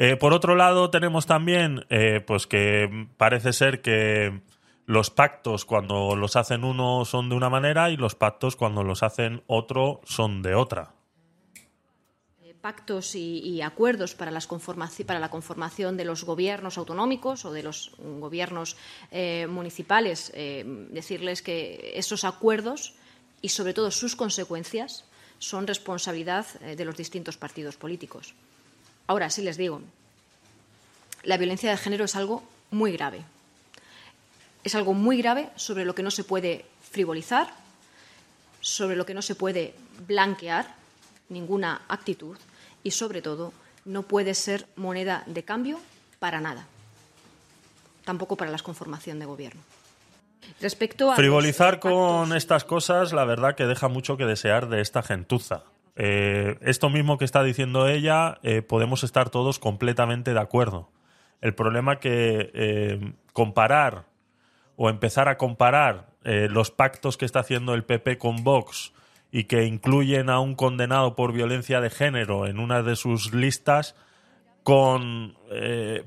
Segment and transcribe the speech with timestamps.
[0.00, 4.42] Eh, por otro lado, tenemos también, eh, pues que parece ser que
[4.86, 9.02] los pactos cuando los hacen uno son de una manera y los pactos cuando los
[9.02, 10.94] hacen otro son de otra.
[12.44, 14.30] Eh, pactos y, acuerdos para,
[15.04, 18.76] para la conformación de los gobiernos autonómicos o de los gobiernos
[19.48, 20.32] municipales,
[20.90, 22.94] decirles que esos acuerdos
[23.42, 25.06] y sobre todo sus consecuencias
[25.40, 28.36] son responsabilidad de los distintos partidos políticos.
[29.08, 29.80] Ahora sí les digo,
[31.24, 33.24] la violencia de género es algo muy grave.
[34.62, 37.48] Es algo muy grave sobre lo que no se puede frivolizar,
[38.60, 39.74] sobre lo que no se puede
[40.06, 40.74] blanquear
[41.30, 42.36] ninguna actitud
[42.82, 43.52] y, sobre todo,
[43.86, 45.80] no puede ser moneda de cambio
[46.18, 46.66] para nada,
[48.04, 49.62] tampoco para la conformación de gobierno.
[50.60, 55.02] Respecto a Frivolizar con estas cosas, la verdad que deja mucho que desear de esta
[55.02, 55.62] gentuza.
[56.00, 60.90] Eh, esto mismo que está diciendo ella, eh, podemos estar todos completamente de acuerdo.
[61.40, 64.04] El problema que eh, comparar
[64.76, 68.92] o empezar a comparar los pactos que está haciendo el PP con Vox
[69.32, 73.96] y que incluyen a un condenado por violencia de género en una de sus listas
[74.64, 75.38] con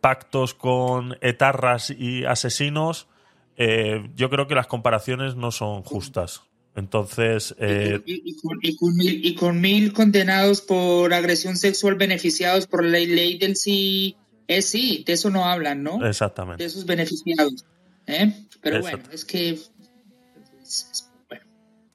[0.00, 3.08] pactos con etarras y asesinos,
[3.56, 6.44] yo creo que las comparaciones no son justas.
[6.76, 11.94] Entonces, eh, y, y con, y con mil, y con mil condenados por agresión sexual
[11.94, 14.16] beneficiados por la ley, del sí
[14.48, 15.98] es sí, de eso no hablan, ¿no?
[15.98, 16.64] De exactamente.
[16.64, 17.64] esos beneficiados.
[18.06, 18.32] ¿eh?
[18.60, 19.50] Pero bueno, es que.
[19.50, 19.70] es-
[20.62, 21.44] es- bueno.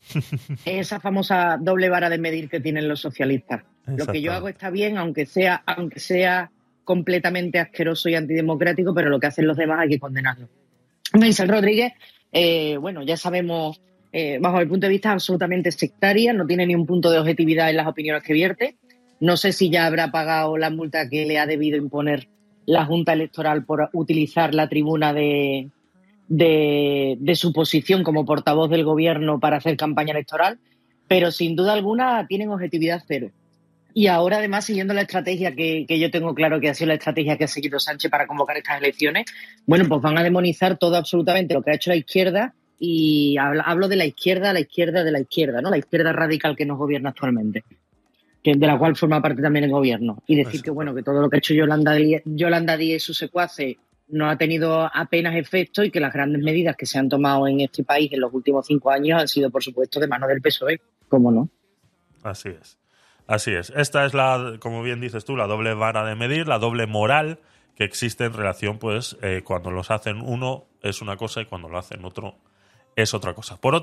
[0.66, 3.64] esa famosa doble vara de medir que tienen los socialistas.
[3.86, 6.52] Lo que yo hago está bien, aunque sea, aunque sea
[6.84, 10.48] completamente asqueroso y antidemocrático, pero lo que hacen los demás hay que condenarlo.
[11.14, 11.94] Maisel Rodríguez,
[12.32, 16.76] eh, bueno, ya sabemos, eh, bajo el punto de vista absolutamente sectaria, no tiene ni
[16.76, 18.76] un punto de objetividad en las opiniones que vierte.
[19.20, 22.28] No sé si ya habrá pagado la multa que le ha debido imponer
[22.66, 25.70] la Junta Electoral por utilizar la tribuna de,
[26.28, 30.60] de, de su posición como portavoz del gobierno para hacer campaña electoral,
[31.08, 33.32] pero sin duda alguna tienen objetividad cero.
[33.94, 36.94] Y ahora, además, siguiendo la estrategia que, que yo tengo claro que ha sido la
[36.94, 39.26] estrategia que ha seguido Sánchez para convocar estas elecciones,
[39.66, 43.88] bueno, pues van a demonizar todo absolutamente lo que ha hecho la izquierda y hablo
[43.90, 45.70] de la izquierda, la izquierda de la izquierda, ¿no?
[45.70, 47.66] La izquierda radical que nos gobierna actualmente,
[48.42, 50.24] que de la cual forma parte también el gobierno.
[50.26, 53.18] Y decir que, bueno, que todo lo que ha hecho Yolanda, Yolanda Díaz y sus
[53.18, 53.76] secuaces
[54.08, 57.60] no ha tenido apenas efecto y que las grandes medidas que se han tomado en
[57.62, 60.80] este país en los últimos cinco años han sido, por supuesto, de mano del PSOE.
[61.10, 61.50] ¿Cómo no?
[62.24, 62.78] Así es.
[63.28, 63.72] Así es.
[63.76, 67.40] Esta es la, como bien dices tú, la doble vara de medir, la doble moral
[67.76, 71.70] que existe en relación, pues, eh, cuando los hacen uno es una cosa y cuando
[71.70, 72.36] lo hacen otro
[73.04, 73.58] es otra cosa.